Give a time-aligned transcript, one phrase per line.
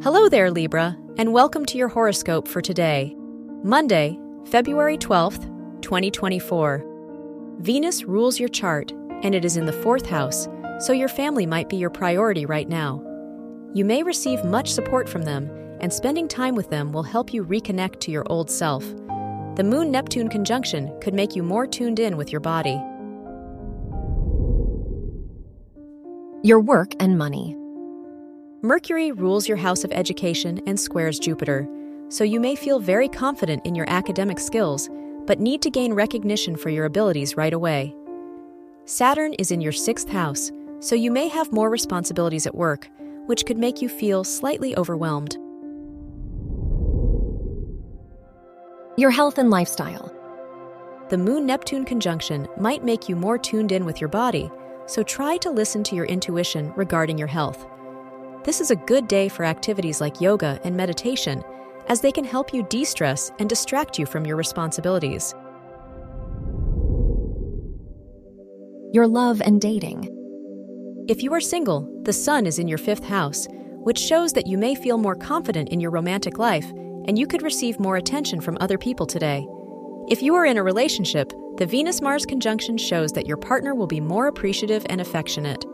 [0.00, 3.16] Hello there, Libra, and welcome to your horoscope for today,
[3.64, 5.50] Monday, February 12th,
[5.82, 7.56] 2024.
[7.58, 8.92] Venus rules your chart,
[9.24, 10.46] and it is in the fourth house,
[10.78, 13.02] so your family might be your priority right now.
[13.74, 17.44] You may receive much support from them, and spending time with them will help you
[17.44, 18.84] reconnect to your old self.
[19.56, 22.80] The Moon Neptune conjunction could make you more tuned in with your body.
[26.44, 27.57] Your work and money.
[28.62, 31.68] Mercury rules your house of education and squares Jupiter,
[32.08, 34.90] so you may feel very confident in your academic skills,
[35.26, 37.94] but need to gain recognition for your abilities right away.
[38.84, 42.88] Saturn is in your sixth house, so you may have more responsibilities at work,
[43.26, 45.36] which could make you feel slightly overwhelmed.
[48.96, 50.12] Your health and lifestyle.
[51.10, 54.50] The Moon Neptune conjunction might make you more tuned in with your body,
[54.86, 57.64] so try to listen to your intuition regarding your health.
[58.48, 61.42] This is a good day for activities like yoga and meditation,
[61.88, 65.34] as they can help you de stress and distract you from your responsibilities.
[68.94, 70.08] Your love and dating.
[71.10, 73.46] If you are single, the sun is in your fifth house,
[73.82, 76.70] which shows that you may feel more confident in your romantic life
[77.04, 79.46] and you could receive more attention from other people today.
[80.08, 83.86] If you are in a relationship, the Venus Mars conjunction shows that your partner will
[83.86, 85.66] be more appreciative and affectionate.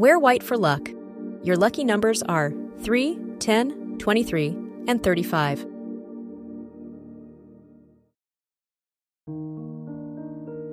[0.00, 0.88] Wear white for luck.
[1.42, 4.56] Your lucky numbers are 3, 10, 23,
[4.88, 5.60] and 35.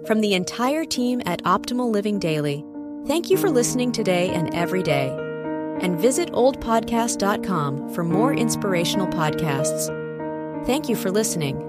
[0.07, 2.63] From the entire team at Optimal Living Daily,
[3.05, 5.09] thank you for listening today and every day.
[5.81, 9.87] And visit oldpodcast.com for more inspirational podcasts.
[10.65, 11.66] Thank you for listening.